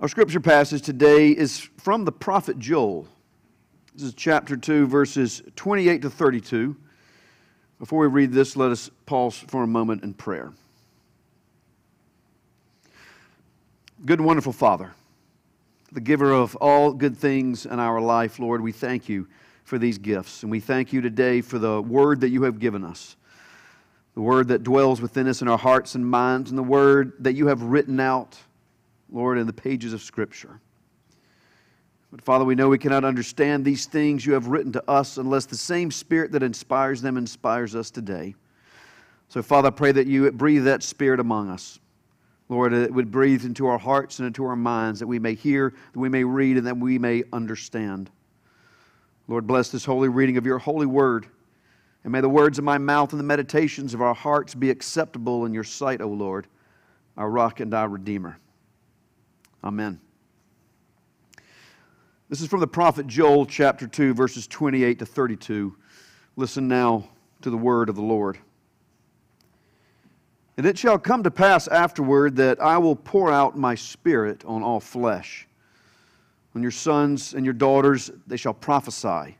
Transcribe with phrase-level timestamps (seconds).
[0.00, 3.06] Our scripture passage today is from the prophet Joel.
[3.94, 6.76] This is chapter 2, verses 28 to 32.
[7.78, 10.52] Before we read this, let us pause for a moment in prayer.
[14.04, 14.92] Good and wonderful Father,
[15.92, 19.28] the giver of all good things in our life, Lord, we thank you
[19.62, 20.42] for these gifts.
[20.42, 23.14] And we thank you today for the word that you have given us,
[24.14, 27.34] the word that dwells within us in our hearts and minds, and the word that
[27.34, 28.36] you have written out
[29.14, 30.60] Lord, in the pages of Scripture.
[32.10, 35.46] But Father, we know we cannot understand these things you have written to us unless
[35.46, 38.34] the same Spirit that inspires them inspires us today.
[39.28, 41.78] So, Father, I pray that you breathe that Spirit among us.
[42.48, 45.72] Lord, it would breathe into our hearts and into our minds that we may hear,
[45.92, 48.10] that we may read, and that we may understand.
[49.28, 51.26] Lord, bless this holy reading of your holy word.
[52.02, 55.46] And may the words of my mouth and the meditations of our hearts be acceptable
[55.46, 56.48] in your sight, O Lord,
[57.16, 58.38] our rock and our redeemer.
[59.64, 59.98] Amen.
[62.28, 65.74] This is from the prophet Joel, chapter 2, verses 28 to 32.
[66.36, 67.08] Listen now
[67.40, 68.36] to the word of the Lord.
[70.58, 74.62] And it shall come to pass afterward that I will pour out my spirit on
[74.62, 75.48] all flesh.
[76.54, 79.38] On your sons and your daughters they shall prophesy.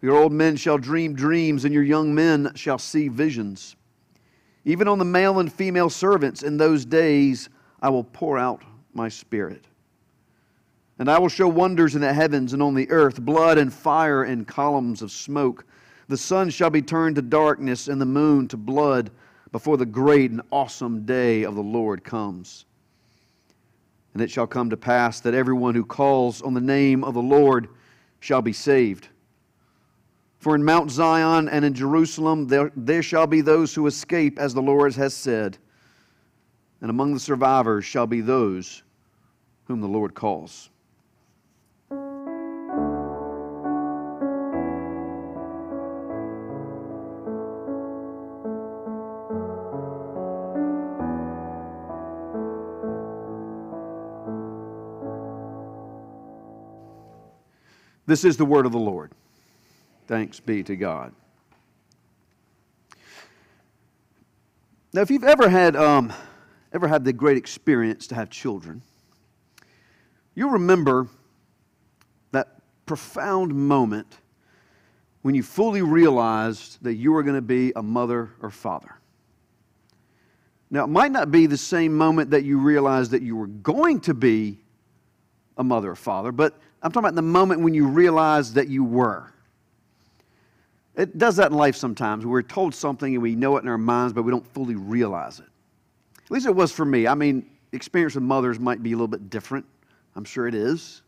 [0.00, 3.76] Your old men shall dream dreams, and your young men shall see visions.
[4.64, 7.50] Even on the male and female servants in those days
[7.82, 8.62] I will pour out
[8.94, 9.64] my spirit.
[10.98, 14.22] And I will show wonders in the heavens and on the earth blood and fire
[14.22, 15.64] and columns of smoke.
[16.08, 19.10] The sun shall be turned to darkness and the moon to blood
[19.50, 22.66] before the great and awesome day of the Lord comes.
[24.12, 27.22] And it shall come to pass that everyone who calls on the name of the
[27.22, 27.68] Lord
[28.20, 29.08] shall be saved.
[30.38, 34.54] For in Mount Zion and in Jerusalem there, there shall be those who escape, as
[34.54, 35.58] the Lord has said
[36.84, 38.82] and among the survivors shall be those
[39.64, 40.70] whom the Lord calls.
[58.06, 59.12] This is the word of the Lord.
[60.06, 61.14] Thanks be to God.
[64.92, 66.12] Now, if you've ever had um,
[66.72, 68.82] ever had the great experience to have children,
[70.34, 71.08] you'll remember
[72.32, 72.48] that
[72.86, 74.18] profound moment
[75.22, 78.94] when you fully realized that you were going to be a mother or father.
[80.70, 84.00] Now, it might not be the same moment that you realized that you were going
[84.00, 84.58] to be
[85.56, 88.84] a mother or father, but I'm talking about the moment when you realized that you
[88.84, 89.32] were.
[90.96, 92.26] It does that in life sometimes.
[92.26, 95.40] We're told something and we know it in our minds, but we don't fully realize
[95.40, 95.46] it.
[96.24, 97.06] At least it was for me.
[97.06, 99.64] I mean, experience with mothers might be a little bit different.
[100.16, 101.02] I'm sure it is,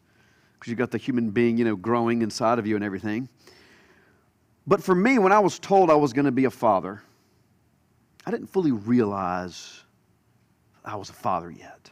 [0.54, 3.28] because you've got the human being, you know, growing inside of you and everything.
[4.66, 7.02] But for me, when I was told I was going to be a father,
[8.26, 9.84] I didn't fully realize
[10.84, 11.90] I was a father yet.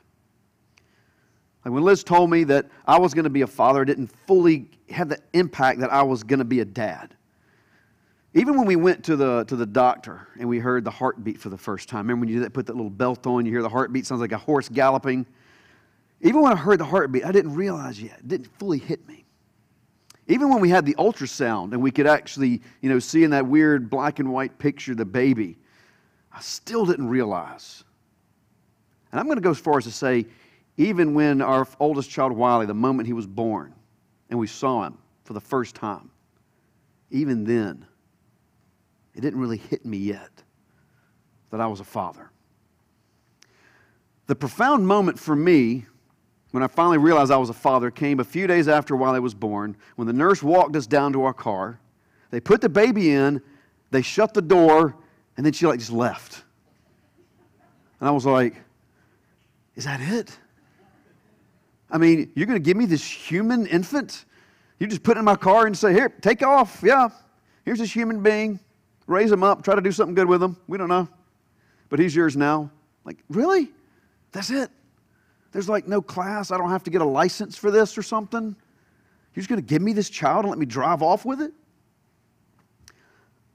[1.65, 4.09] Like when Liz told me that I was going to be a father, I didn't
[4.27, 7.15] fully have the impact that I was going to be a dad.
[8.35, 11.49] Even when we went to the, to the doctor and we heard the heartbeat for
[11.49, 14.05] the first time, remember when you put that little belt on, you hear the heartbeat,
[14.05, 15.25] sounds like a horse galloping.
[16.25, 19.27] Even when I heard the heartbeat, I didn't realize yet, it didn't fully hit me.
[20.27, 23.47] Even when we had the ultrasound and we could actually, you know, see in that
[23.47, 25.59] weird black and white picture the baby,
[26.33, 27.85] I still didn't realize.
[29.12, 30.25] And I'm going to go as far as to say,
[30.79, 33.75] even when our oldest child, Wiley, the moment he was born,
[34.31, 36.11] and we saw him for the first time,
[37.11, 37.85] even then,
[39.15, 40.31] it didn't really hit me yet
[41.51, 42.31] that I was a father.
[44.27, 45.85] The profound moment for me
[46.55, 49.35] when I finally realized I was a father came a few days after Wiley was
[49.35, 51.81] born when the nurse walked us down to our car.
[52.31, 53.43] They put the baby in,
[53.91, 54.95] they shut the door,
[55.37, 56.45] and then she like just left.
[57.99, 58.55] And I was like,
[59.75, 60.39] is that it?
[61.91, 64.25] I mean, you're going to give me this human infant?
[64.79, 66.83] You just put it in my car and say, here, take off.
[66.85, 67.09] Yeah,
[67.65, 68.61] here's this human being
[69.09, 70.57] raise him up, try to do something good with him.
[70.69, 71.09] We don't know.
[71.89, 72.71] But he's yours now.
[73.05, 73.73] Like, really?
[74.31, 74.71] That's it?
[75.55, 76.51] There's like no class.
[76.51, 78.55] I don't have to get a license for this or something.
[79.35, 81.53] You're just going to give me this child and let me drive off with it?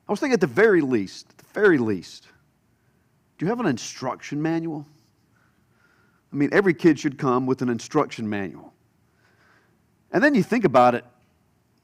[0.08, 2.28] I was thinking at the very least, at the very least,
[3.38, 4.88] do you have an instruction manual?
[6.34, 8.74] I mean, every kid should come with an instruction manual.
[10.12, 11.06] And then you think about it,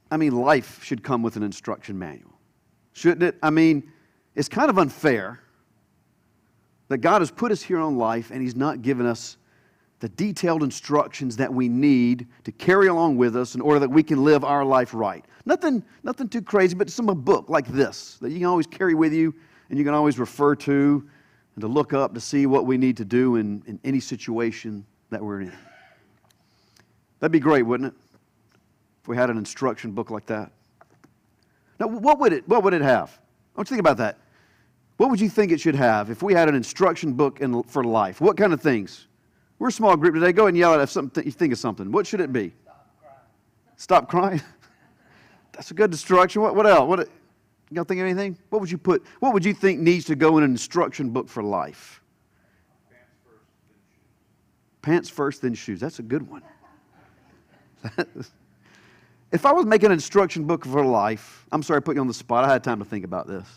[0.10, 2.36] I mean, life should come with an instruction manual
[2.96, 3.36] shouldn't it?
[3.44, 3.92] I mean,
[4.34, 5.42] it's kind of unfair
[6.88, 9.38] that God has put us here on life and He's not given us
[10.00, 14.04] the detailed instructions that we need to carry along with us in order that we
[14.04, 15.24] can live our life right.
[15.46, 18.94] Nothing, nothing too crazy, but some a book like this that you can always carry
[18.94, 19.34] with you
[19.70, 21.08] and you can always refer to
[21.56, 24.86] and to look up to see what we need to do in, in any situation
[25.10, 25.54] that we're in.
[27.20, 28.00] That'd be great, wouldn't it?
[29.02, 30.52] If we had an instruction book like that.
[31.80, 33.20] Now, what would it, what would it have?
[33.56, 34.18] I want you to think about that.
[34.98, 37.84] What would you think it should have if we had an instruction book in, for
[37.84, 38.22] life?
[38.22, 39.08] What kind of things?
[39.57, 40.31] We're a small group today.
[40.34, 41.92] Go ahead and yell out if something, you think of something.
[41.92, 42.54] What should it be?
[42.63, 43.18] Stop crying.
[43.78, 44.42] Stop crying?
[45.54, 46.42] That's a good instruction.
[46.42, 46.88] What, what else?
[46.88, 48.38] What, you don't think of anything?
[48.50, 49.04] What would you put?
[49.19, 52.02] What would you think needs to go in an instruction book for life?
[54.81, 55.80] Pants first, then shoes.
[55.80, 56.44] That's a good one.
[59.31, 62.08] if I was making an instruction book for life, I'm sorry I put you on
[62.08, 62.46] the spot.
[62.46, 63.48] I had time to think about this.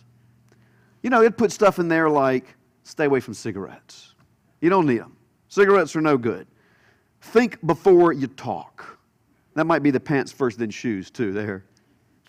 [1.02, 2.54] You know, it'd put stuff in there like
[2.84, 4.14] stay away from cigarettes.
[4.60, 5.17] You don't need them.
[5.48, 6.46] Cigarettes are no good.
[7.20, 8.98] Think before you talk.
[9.54, 11.64] That might be the pants first, then shoes, too, there.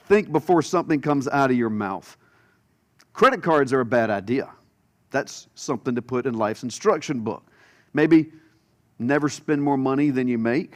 [0.06, 2.18] Think before something comes out of your mouth.
[3.13, 4.50] Credit cards are a bad idea.
[5.12, 7.44] That's something to put in life's instruction book.
[7.94, 8.31] Maybe
[8.98, 10.75] never spend more money than you make.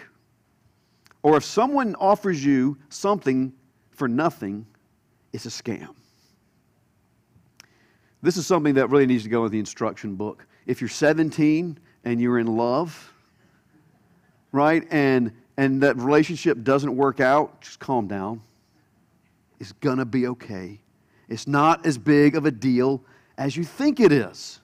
[1.24, 3.54] Or if someone offers you something
[3.92, 4.66] for nothing,
[5.32, 5.96] it's a scam.
[8.22, 10.46] This is something that really needs to go in the instruction book.
[10.66, 13.14] If you're 17 and you're in love,
[14.52, 18.42] right, and, and that relationship doesn't work out, just calm down.
[19.60, 20.80] It's going to be okay.
[21.30, 23.04] It's not as big of a deal
[23.38, 24.60] as you think it is.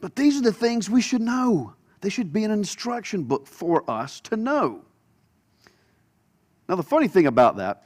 [0.00, 1.74] But these are the things we should know.
[2.00, 4.82] They should be an instruction book for us to know.
[6.68, 7.84] Now, the funny thing about that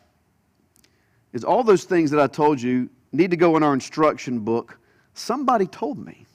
[1.32, 4.78] is all those things that I told you need to go in our instruction book.
[5.14, 6.26] Somebody told me.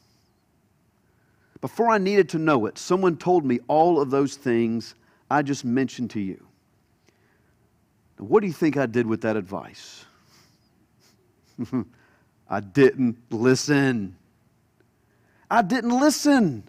[1.63, 4.95] Before I needed to know it, someone told me all of those things
[5.31, 6.45] I just mentioned to you.
[8.19, 10.03] Now, what do you think I did with that advice?
[12.49, 14.17] I didn't listen.
[15.49, 16.63] I didn't listen.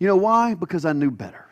[0.00, 0.54] You know why?
[0.54, 1.46] Because I knew better.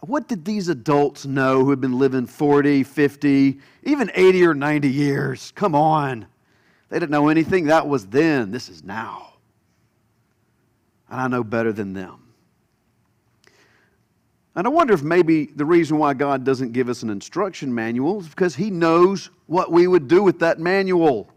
[0.00, 4.88] What did these adults know who have been living 40, 50, even 80 or 90
[4.88, 5.52] years?
[5.54, 6.24] Come on.
[6.88, 7.66] They didn't know anything.
[7.66, 8.52] That was then.
[8.52, 9.29] This is now
[11.10, 12.20] and I know better than them.
[14.56, 18.20] And I wonder if maybe the reason why God doesn't give us an instruction manual
[18.20, 21.30] is because He knows what we would do with that manual.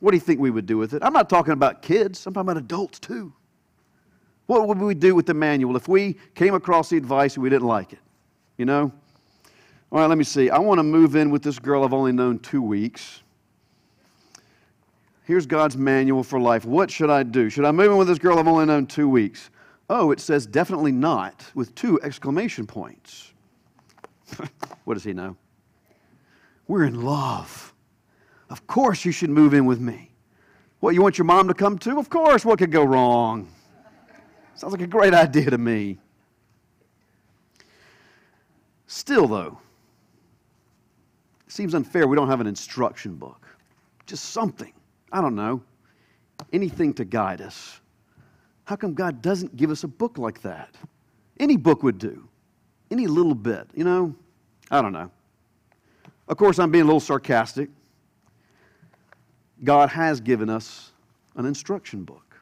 [0.00, 1.02] What do you think we would do with it?
[1.04, 3.32] I'm not talking about kids, I'm talking about adults too.
[4.46, 7.50] What would we do with the manual if we came across the advice and we
[7.50, 8.00] didn't like it?
[8.56, 8.92] You know?
[9.92, 10.50] All right, let me see.
[10.50, 13.22] I want to move in with this girl I've only known two weeks.
[15.30, 16.64] Here's God's manual for life.
[16.64, 17.48] What should I do?
[17.48, 19.50] Should I move in with this girl I've only known two weeks?
[19.88, 23.32] Oh, it says definitely not with two exclamation points.
[24.84, 25.36] what does he know?
[26.66, 27.72] We're in love.
[28.48, 30.10] Of course you should move in with me.
[30.80, 32.00] What, you want your mom to come too?
[32.00, 32.44] Of course.
[32.44, 33.46] What could go wrong?
[34.56, 35.98] Sounds like a great idea to me.
[38.88, 39.60] Still, though,
[41.46, 43.46] it seems unfair we don't have an instruction book.
[44.06, 44.72] Just something.
[45.12, 45.62] I don't know,
[46.52, 47.80] anything to guide us.
[48.64, 50.74] How come God doesn't give us a book like that?
[51.38, 52.28] Any book would do,
[52.90, 54.14] any little bit, you know?
[54.70, 55.10] I don't know.
[56.28, 57.68] Of course, I'm being a little sarcastic.
[59.64, 60.92] God has given us
[61.36, 62.36] an instruction book.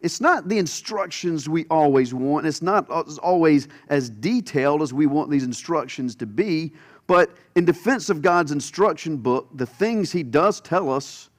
[0.00, 2.46] It's not the instructions we always want.
[2.46, 6.72] It's not always as detailed as we want these instructions to be.
[7.06, 11.30] But in defense of God's instruction book, the things He does tell us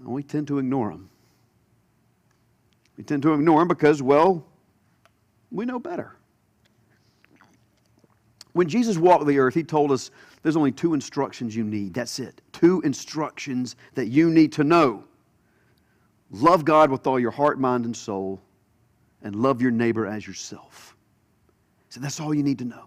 [0.00, 1.08] we tend to ignore them.
[2.96, 4.46] We tend to ignore them because, well,
[5.50, 6.16] we know better.
[8.52, 10.10] When Jesus walked the earth, he told us
[10.42, 11.94] there's only two instructions you need.
[11.94, 12.40] That's it.
[12.52, 15.04] Two instructions that you need to know
[16.30, 18.40] love God with all your heart, mind, and soul,
[19.22, 20.96] and love your neighbor as yourself.
[21.88, 22.86] So that's all you need to know.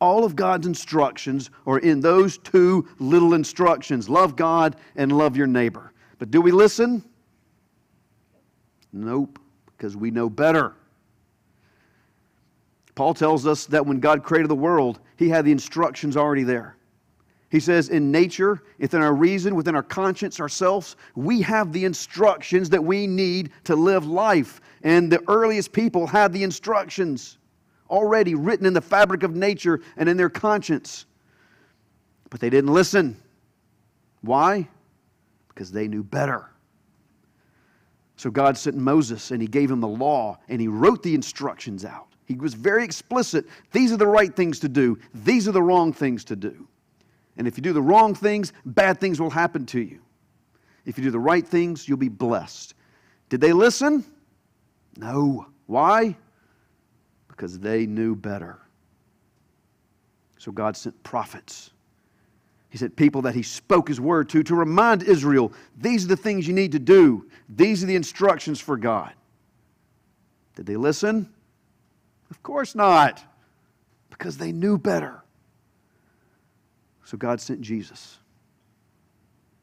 [0.00, 5.46] All of God's instructions are in those two little instructions love God and love your
[5.46, 5.92] neighbor.
[6.20, 7.02] But do we listen?
[8.92, 10.74] Nope, because we know better.
[12.94, 16.76] Paul tells us that when God created the world, he had the instructions already there.
[17.48, 22.68] He says, in nature, within our reason, within our conscience, ourselves, we have the instructions
[22.68, 24.60] that we need to live life.
[24.82, 27.38] And the earliest people had the instructions
[27.88, 31.06] already written in the fabric of nature and in their conscience.
[32.28, 33.20] But they didn't listen.
[34.20, 34.68] Why?
[35.60, 36.48] Because they knew better.
[38.16, 41.84] So God sent Moses and he gave him the law and he wrote the instructions
[41.84, 42.06] out.
[42.24, 43.44] He was very explicit.
[43.70, 46.66] These are the right things to do, these are the wrong things to do.
[47.36, 50.00] And if you do the wrong things, bad things will happen to you.
[50.86, 52.72] If you do the right things, you'll be blessed.
[53.28, 54.02] Did they listen?
[54.96, 55.44] No.
[55.66, 56.16] Why?
[57.28, 58.60] Because they knew better.
[60.38, 61.72] So God sent prophets.
[62.70, 66.16] He said, people that He spoke His word to to remind Israel these are the
[66.16, 69.12] things you need to do, these are the instructions for God.
[70.54, 71.28] Did they listen?
[72.30, 73.24] Of course not,
[74.08, 75.22] because they knew better.
[77.04, 78.18] So God sent Jesus,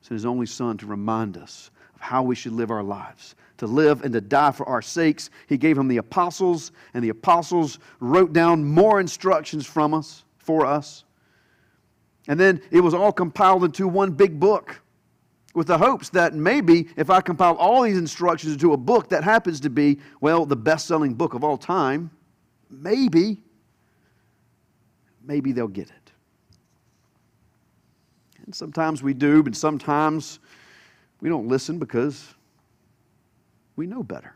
[0.02, 3.68] sent His only Son to remind us of how we should live our lives, to
[3.68, 5.30] live and to die for our sakes.
[5.48, 10.66] He gave Him the apostles, and the apostles wrote down more instructions from us, for
[10.66, 11.06] us.
[12.28, 14.82] And then it was all compiled into one big book
[15.54, 19.24] with the hopes that maybe if I compile all these instructions into a book that
[19.24, 22.12] happens to be, well, the best selling book of all time,
[22.70, 23.42] maybe,
[25.24, 26.12] maybe they'll get it.
[28.46, 30.40] And sometimes we do, but sometimes
[31.22, 32.36] we don't listen because
[33.76, 34.36] we know better.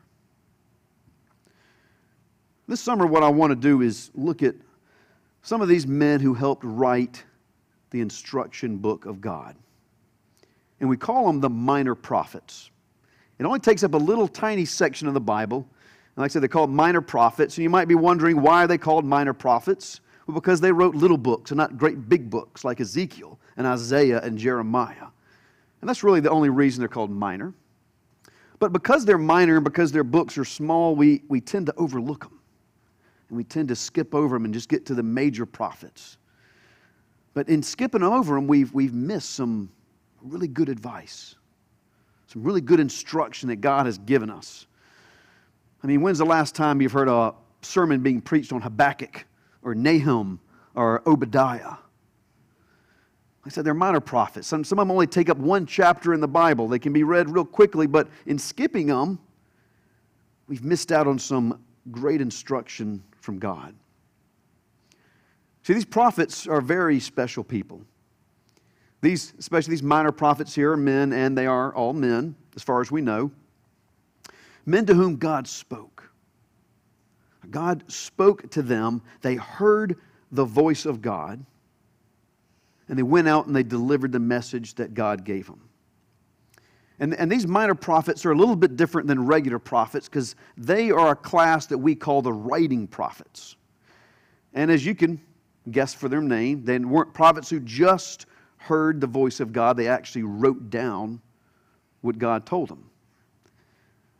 [2.67, 4.55] This summer, what I want to do is look at
[5.43, 7.23] some of these men who helped write
[7.91, 9.55] the instruction book of God.
[10.79, 12.71] And we call them the minor prophets.
[13.37, 15.57] It only takes up a little tiny section of the Bible.
[15.57, 17.57] And like I said, they're called minor prophets.
[17.57, 20.01] And you might be wondering why are they called minor prophets?
[20.25, 24.21] Well, because they wrote little books and not great big books like Ezekiel and Isaiah
[24.21, 25.07] and Jeremiah.
[25.81, 27.53] And that's really the only reason they're called minor.
[28.59, 32.25] But because they're minor and because their books are small, we, we tend to overlook
[32.25, 32.39] them.
[33.29, 36.17] And we tend to skip over them and just get to the major prophets.
[37.33, 39.71] But in skipping over them, we've, we've missed some
[40.21, 41.35] really good advice,
[42.27, 44.67] some really good instruction that God has given us.
[45.83, 49.25] I mean, when's the last time you've heard a sermon being preached on Habakkuk
[49.63, 50.39] or Nahum
[50.75, 51.77] or Obadiah?
[53.43, 54.47] I said they're minor prophets.
[54.47, 56.67] Some, some of them only take up one chapter in the Bible.
[56.67, 59.19] They can be read real quickly, but in skipping them,
[60.47, 61.59] we've missed out on some
[61.89, 63.73] great instruction from God.
[65.63, 67.81] See, these prophets are very special people.
[69.01, 72.81] These, especially these minor prophets here, are men, and they are all men, as far
[72.81, 73.31] as we know.
[74.65, 76.11] Men to whom God spoke.
[77.49, 79.01] God spoke to them.
[79.21, 79.97] They heard
[80.31, 81.43] the voice of God,
[82.87, 85.61] and they went out and they delivered the message that God gave them.
[86.99, 90.91] And, and these minor prophets are a little bit different than regular prophets because they
[90.91, 93.55] are a class that we call the writing prophets.
[94.53, 95.19] And as you can
[95.69, 96.65] guess for their name.
[96.65, 98.25] They weren't prophets who just
[98.57, 101.19] heard the voice of God, they actually wrote down
[102.01, 102.89] what God told them.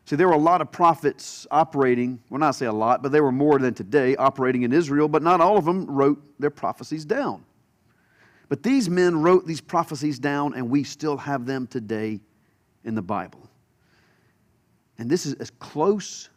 [0.06, 3.22] See, there were a lot of prophets operating, well, not say a lot, but they
[3.22, 7.06] were more than today operating in Israel, but not all of them wrote their prophecies
[7.06, 7.46] down.
[8.50, 12.20] But these men wrote these prophecies down, and we still have them today
[12.84, 13.48] in the Bible.
[14.98, 16.30] And this is as close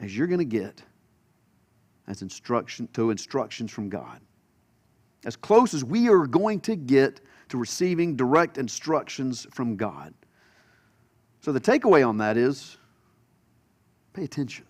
[0.00, 0.82] as you're going to get
[2.08, 4.20] as instruction to instructions from God.
[5.24, 10.12] As close as we are going to get to receiving direct instructions from God.
[11.40, 12.76] So the takeaway on that is
[14.12, 14.64] pay attention.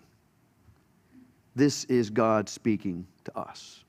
[1.55, 3.83] This is God speaking to us.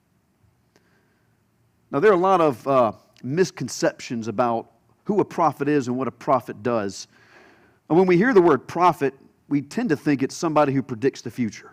[1.91, 4.71] Now, there are a lot of uh, misconceptions about
[5.05, 7.07] who a prophet is and what a prophet does.
[7.89, 9.15] And when we hear the word prophet,
[9.49, 11.73] we tend to think it's somebody who predicts the future.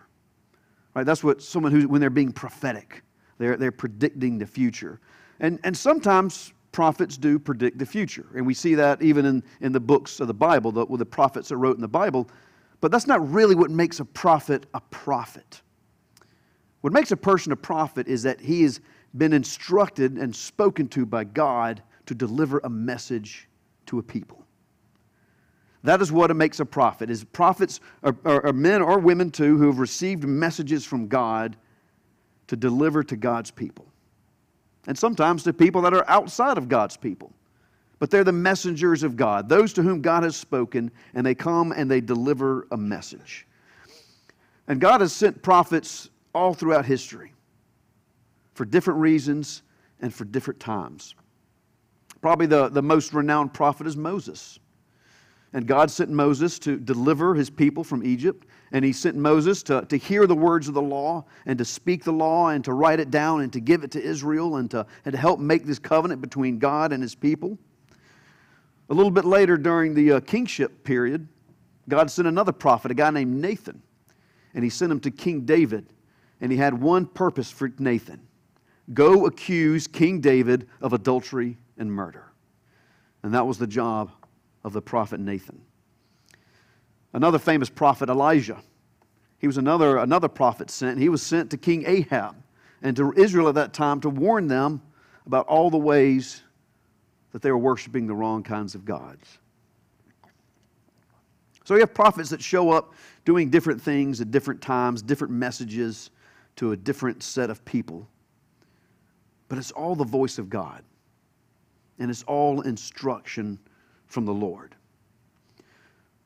[0.94, 1.06] Right?
[1.06, 3.02] That's what someone who, when they're being prophetic,
[3.38, 5.00] they're, they're predicting the future.
[5.40, 8.26] And, and sometimes prophets do predict the future.
[8.34, 11.48] And we see that even in, in the books of the Bible, the, the prophets
[11.48, 12.28] that wrote in the Bible.
[12.80, 15.62] But that's not really what makes a prophet a prophet.
[16.80, 18.80] What makes a person a prophet is that he has
[19.16, 23.48] been instructed and spoken to by God to deliver a message
[23.86, 24.41] to a people.
[25.84, 27.10] That is what makes a prophet.
[27.10, 31.56] Is prophets are, are, are men or women too who have received messages from God
[32.46, 33.86] to deliver to God's people.
[34.86, 37.32] And sometimes to people that are outside of God's people.
[37.98, 41.72] But they're the messengers of God, those to whom God has spoken, and they come
[41.72, 43.46] and they deliver a message.
[44.66, 47.32] And God has sent prophets all throughout history
[48.54, 49.62] for different reasons
[50.00, 51.14] and for different times.
[52.20, 54.58] Probably the, the most renowned prophet is Moses.
[55.54, 58.46] And God sent Moses to deliver his people from Egypt.
[58.72, 62.04] And he sent Moses to, to hear the words of the law and to speak
[62.04, 64.86] the law and to write it down and to give it to Israel and to,
[65.04, 67.58] and to help make this covenant between God and his people.
[68.88, 71.28] A little bit later, during the uh, kingship period,
[71.88, 73.82] God sent another prophet, a guy named Nathan,
[74.54, 75.86] and he sent him to King David.
[76.40, 78.20] And he had one purpose for Nathan
[78.92, 82.32] go accuse King David of adultery and murder.
[83.22, 84.10] And that was the job
[84.64, 85.60] of the prophet Nathan.
[87.12, 88.62] Another famous prophet, Elijah.
[89.38, 90.98] He was another, another prophet sent.
[90.98, 92.36] He was sent to King Ahab
[92.80, 94.80] and to Israel at that time to warn them
[95.26, 96.42] about all the ways
[97.32, 99.38] that they were worshiping the wrong kinds of gods.
[101.64, 102.92] So we have prophets that show up
[103.24, 106.10] doing different things at different times, different messages
[106.56, 108.06] to a different set of people.
[109.48, 110.82] But it's all the voice of God,
[111.98, 113.58] and it's all instruction
[114.12, 114.74] from the Lord.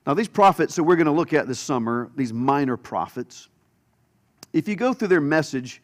[0.07, 3.49] Now, these prophets that we're going to look at this summer, these minor prophets,
[4.53, 5.83] if you go through their message,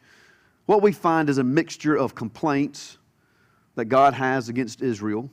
[0.66, 2.98] what we find is a mixture of complaints
[3.74, 5.28] that God has against Israel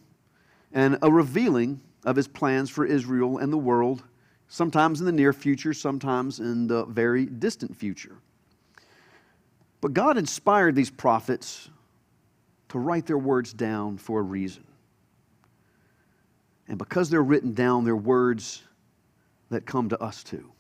[0.72, 4.04] and a revealing of his plans for Israel and the world,
[4.48, 8.18] sometimes in the near future, sometimes in the very distant future.
[9.82, 11.70] But God inspired these prophets
[12.70, 14.64] to write their words down for a reason.
[16.70, 18.64] And because they're written down, they're words
[19.50, 20.52] that come to us too.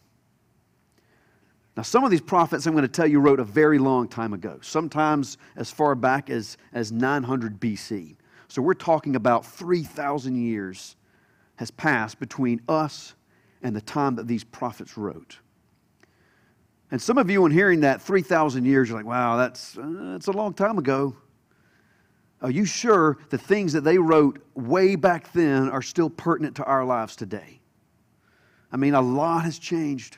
[1.77, 4.33] Now, some of these prophets, I'm going to tell you, wrote a very long time
[4.33, 8.17] ago, sometimes as far back as, as 900 BC.
[8.49, 10.97] So we're talking about 3,000 years
[11.55, 13.13] has passed between us
[13.61, 15.37] and the time that these prophets wrote.
[16.91, 20.27] And some of you, in hearing that 3,000 years, you're like, wow, that's, uh, that's
[20.27, 21.15] a long time ago.
[22.41, 26.63] Are you sure the things that they wrote way back then are still pertinent to
[26.63, 27.59] our lives today?
[28.71, 30.17] I mean, a lot has changed.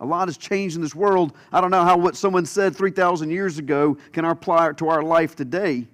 [0.00, 1.34] A lot has changed in this world.
[1.52, 5.36] I don't know how what someone said 3,000 years ago can apply to our life
[5.36, 5.86] today.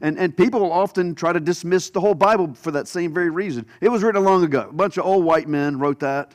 [0.00, 3.66] And, and people often try to dismiss the whole Bible for that same very reason.
[3.80, 4.66] It was written long ago.
[4.68, 6.34] A bunch of old white men wrote that.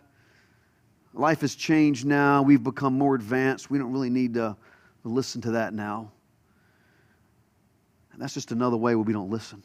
[1.13, 2.43] Life has changed now.
[2.43, 3.69] We've become more advanced.
[3.69, 4.55] We don't really need to
[5.03, 6.11] listen to that now.
[8.17, 9.63] And that's just another way we don't listen.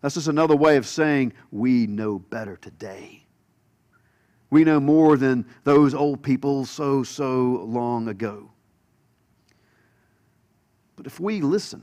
[0.00, 3.26] That's just another way of saying we know better today.
[4.48, 8.48] We know more than those old people so, so long ago.
[10.94, 11.82] But if we listen,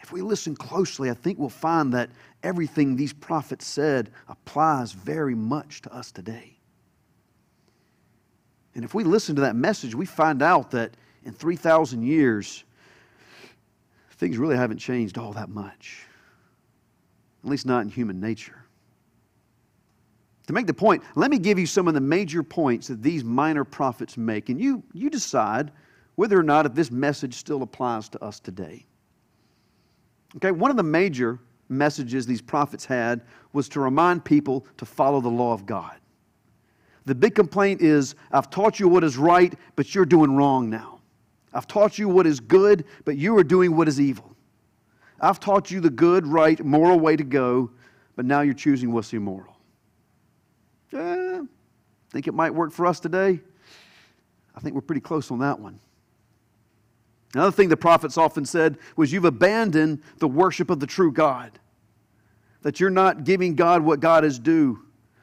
[0.00, 2.10] if we listen closely, I think we'll find that
[2.44, 6.56] everything these prophets said applies very much to us today.
[8.76, 10.92] And if we listen to that message, we find out that
[11.24, 12.62] in 3,000 years,
[14.24, 16.06] things really haven't changed all that much,
[17.44, 18.64] at least not in human nature.
[20.46, 23.22] To make the point, let me give you some of the major points that these
[23.22, 25.72] minor prophets make, and you, you decide
[26.14, 28.86] whether or not if this message still applies to us today.
[30.36, 33.20] Okay, one of the major messages these prophets had
[33.52, 35.96] was to remind people to follow the law of God.
[37.04, 40.93] The big complaint is I've taught you what is right, but you're doing wrong now.
[41.54, 44.36] I've taught you what is good, but you are doing what is evil.
[45.20, 47.70] I've taught you the good, right, moral way to go,
[48.16, 49.56] but now you're choosing what's immoral.
[50.92, 51.40] Eh,
[52.10, 53.40] think it might work for us today?
[54.54, 55.80] I think we're pretty close on that one.
[57.34, 61.50] Another thing the prophets often said was, You've abandoned the worship of the true God.
[62.62, 64.80] That you're not giving God what God is due.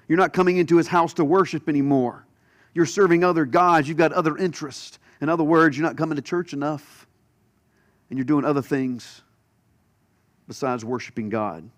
[0.09, 2.25] You're not coming into his house to worship anymore.
[2.73, 3.87] You're serving other gods.
[3.87, 4.99] You've got other interests.
[5.21, 7.07] In other words, you're not coming to church enough.
[8.09, 9.21] And you're doing other things
[10.47, 11.69] besides worshiping God.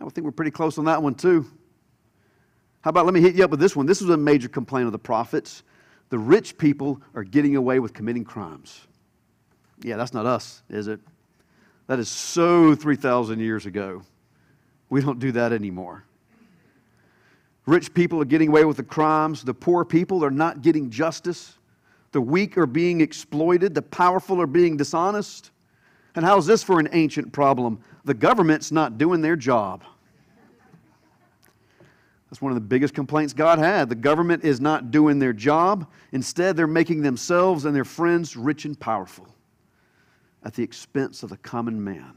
[0.00, 1.44] I think we're pretty close on that one, too.
[2.82, 3.86] How about let me hit you up with this one?
[3.86, 5.64] This was a major complaint of the prophets.
[6.10, 8.86] The rich people are getting away with committing crimes.
[9.82, 11.00] Yeah, that's not us, is it?
[11.88, 14.02] That is so 3,000 years ago.
[14.88, 16.04] We don't do that anymore.
[17.66, 19.42] Rich people are getting away with the crimes.
[19.42, 21.58] The poor people are not getting justice.
[22.16, 23.74] The weak are being exploited.
[23.74, 25.50] The powerful are being dishonest.
[26.14, 27.78] And how's this for an ancient problem?
[28.06, 29.84] The government's not doing their job.
[32.30, 33.90] That's one of the biggest complaints God had.
[33.90, 35.90] The government is not doing their job.
[36.12, 39.28] Instead, they're making themselves and their friends rich and powerful
[40.42, 42.14] at the expense of the common man.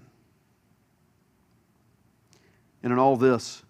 [2.84, 3.64] And in all this,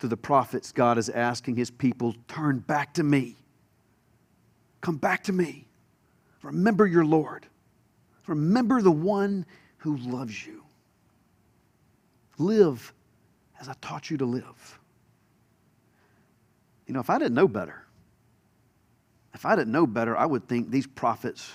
[0.00, 3.36] through the prophets, God is asking his people, turn back to me.
[4.84, 5.64] Come back to me.
[6.42, 7.46] Remember your Lord.
[8.26, 9.46] Remember the one
[9.78, 10.62] who loves you.
[12.36, 12.92] Live
[13.58, 14.78] as I taught you to live.
[16.86, 17.82] You know, if I didn't know better,
[19.32, 21.50] if I didn't know better, I would think these prophets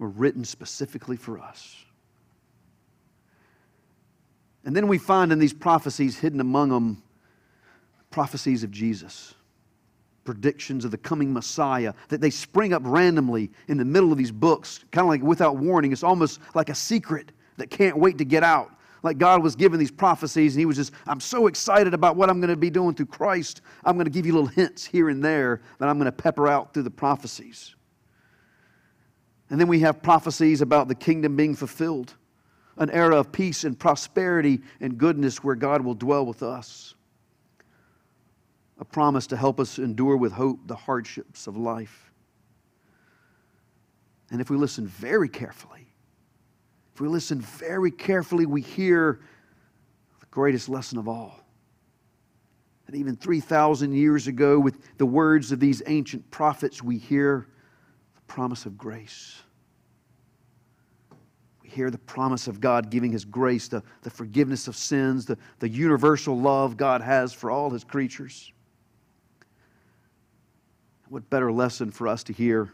[0.00, 1.76] were written specifically for us.
[4.64, 7.04] And then we find in these prophecies hidden among them
[8.10, 9.32] prophecies of Jesus,
[10.24, 14.32] predictions of the coming Messiah, that they spring up randomly in the middle of these
[14.32, 15.92] books, kind of like without warning.
[15.92, 18.70] It's almost like a secret that can't wait to get out.
[19.02, 22.28] Like God was giving these prophecies, and He was just, I'm so excited about what
[22.28, 23.62] I'm going to be doing through Christ.
[23.84, 26.48] I'm going to give you little hints here and there that I'm going to pepper
[26.48, 27.74] out through the prophecies.
[29.48, 32.14] And then we have prophecies about the kingdom being fulfilled,
[32.76, 36.94] an era of peace and prosperity and goodness where God will dwell with us
[38.80, 42.10] a promise to help us endure with hope the hardships of life.
[44.30, 45.86] And if we listen very carefully,
[46.94, 49.20] if we listen very carefully, we hear
[50.20, 51.40] the greatest lesson of all.
[52.86, 57.48] That even 3,000 years ago, with the words of these ancient prophets, we hear
[58.14, 59.42] the promise of grace.
[61.62, 65.36] We hear the promise of God giving His grace, the, the forgiveness of sins, the,
[65.58, 68.52] the universal love God has for all His creatures.
[71.10, 72.72] What better lesson for us to hear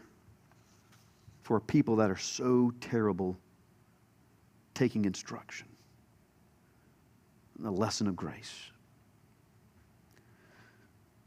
[1.41, 3.35] for people that are so terrible
[4.75, 5.67] taking instruction?
[7.57, 8.53] The lesson of grace.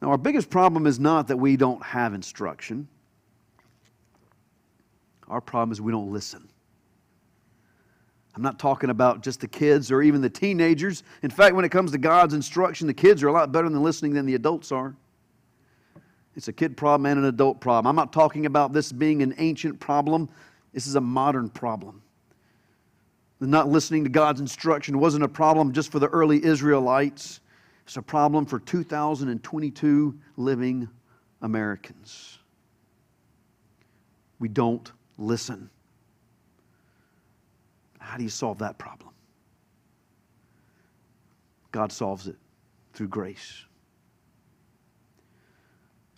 [0.00, 2.86] Now, our biggest problem is not that we don't have instruction.
[5.26, 6.48] Our problem is we don't listen.
[8.36, 11.02] I'm not talking about just the kids or even the teenagers.
[11.24, 13.82] In fact, when it comes to God's instruction, the kids are a lot better than
[13.82, 14.94] listening than the adults are.
[16.36, 17.88] It's a kid problem and an adult problem.
[17.88, 20.28] I'm not talking about this being an ancient problem.
[20.72, 22.02] This is a modern problem.
[23.40, 27.40] Not listening to God's instruction wasn't a problem just for the early Israelites.
[27.84, 30.88] It's a problem for 2022 living
[31.42, 32.38] Americans.
[34.38, 35.70] We don't listen.
[37.98, 39.10] How do you solve that problem?
[41.72, 42.36] God solves it
[42.92, 43.64] through grace.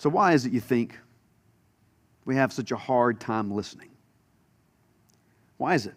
[0.02, 0.98] So, why is it you think
[2.24, 3.90] we have such a hard time listening?
[5.58, 5.94] Why is it?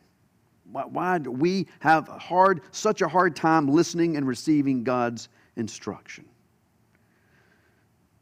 [0.71, 5.29] Why, why do we have a hard, such a hard time listening and receiving God's
[5.55, 6.23] instruction?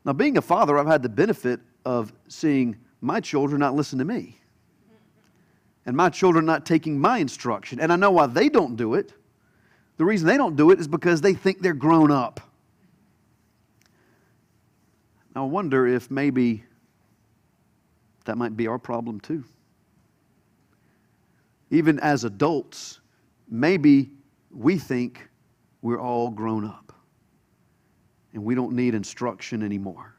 [0.05, 4.05] Now, being a father, I've had the benefit of seeing my children not listen to
[4.05, 4.39] me
[5.85, 7.81] and my children not taking my instruction.
[7.81, 9.11] And I know why they don't do it.
[9.97, 12.52] The reason they don't do it is because they think they're grown up.
[15.35, 16.63] I wonder if maybe
[18.25, 19.43] that might be our problem too.
[21.71, 22.99] Even as adults,
[23.49, 24.11] maybe
[24.51, 25.27] we think
[25.81, 26.93] we're all grown up
[28.33, 30.15] and we don't need instruction anymore.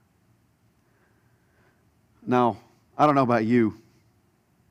[2.27, 2.57] Now,
[2.97, 3.81] I don't know about you,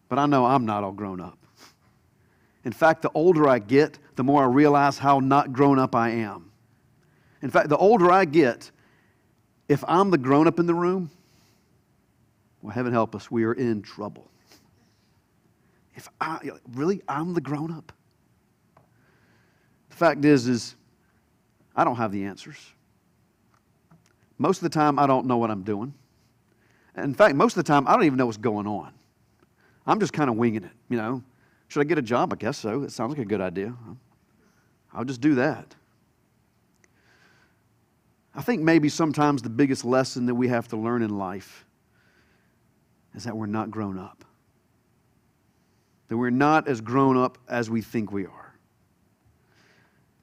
[0.09, 1.37] but I know I'm not all grown up.
[2.65, 6.09] In fact, the older I get, the more I realize how not grown up I
[6.11, 6.51] am.
[7.41, 8.71] In fact, the older I get,
[9.73, 11.09] if I'm the grown up in the room,
[12.61, 14.29] well, heaven help us, we are in trouble.
[15.95, 17.91] If I really, I'm the grown up.
[19.89, 20.75] The fact is, is
[21.75, 22.57] I don't have the answers.
[24.37, 25.91] Most of the time, I don't know what I'm doing.
[26.95, 28.93] In fact, most of the time, I don't even know what's going on.
[29.87, 31.23] I'm just kind of winging it, you know.
[31.67, 32.31] Should I get a job?
[32.31, 32.83] I guess so.
[32.83, 33.73] It sounds like a good idea.
[34.93, 35.73] I'll just do that.
[38.35, 41.65] I think maybe sometimes the biggest lesson that we have to learn in life
[43.13, 44.25] is that we're not grown up.
[46.07, 48.55] That we're not as grown up as we think we are.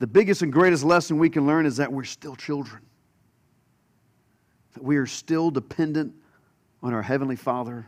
[0.01, 2.83] The biggest and greatest lesson we can learn is that we're still children.
[4.75, 6.15] That we are still dependent
[6.83, 7.87] on our Heavenly Father,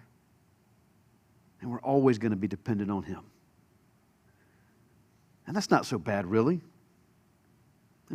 [1.61, 3.23] and we're always going to be dependent on Him.
[5.47, 6.61] And that's not so bad, really.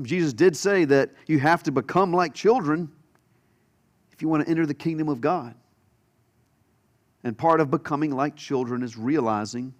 [0.01, 2.91] Jesus did say that you have to become like children
[4.11, 5.55] if you want to enter the kingdom of God.
[7.23, 9.73] And part of becoming like children is realizing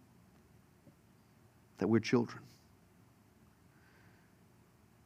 [1.78, 2.44] that we're children.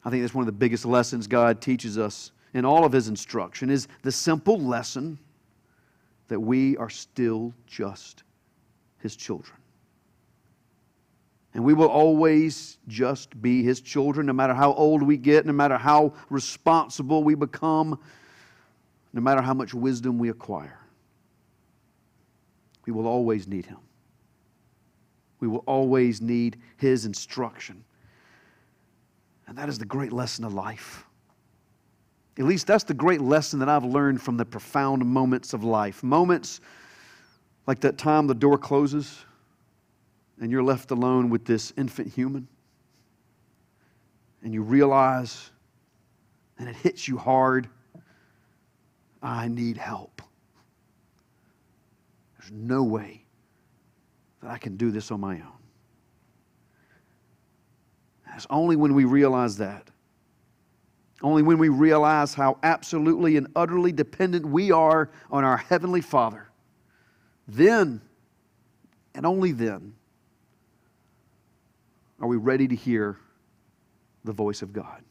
[0.04, 3.08] I think that's one of the biggest lessons God teaches us in all of his
[3.08, 5.20] instruction is the simple lesson
[6.28, 8.24] that we are still just
[9.00, 9.61] his children.
[11.54, 15.54] And we will always just be His children, no matter how old we get, no
[15.54, 18.00] matter how responsible we become,
[19.14, 20.80] no matter how much wisdom we acquire.
[22.86, 23.80] We will always need Him.
[25.40, 27.84] We will always need His instruction.
[29.48, 31.06] And that is the great lesson of life.
[32.38, 36.02] At least that's the great lesson that I've learned from the profound moments of life.
[36.02, 36.62] Moments
[37.68, 39.26] like that time the door closes
[40.42, 42.48] and you're left alone with this infant human,
[44.44, 45.52] and you realize
[46.62, 47.68] and it hits you hard,
[49.24, 50.22] I need help.
[52.38, 53.24] There's no way
[54.42, 55.62] that I can do this on my own.
[58.36, 59.88] It's only when we realize that,
[61.24, 66.48] only when we realize how absolutely and utterly dependent we are on our Heavenly Father,
[67.48, 68.02] then,
[69.16, 69.94] and only then,
[72.22, 73.18] are we ready to hear
[74.24, 75.04] the voice of God.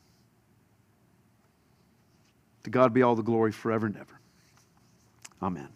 [2.64, 4.20] To God be all the glory forever and ever.
[5.42, 5.68] Amen.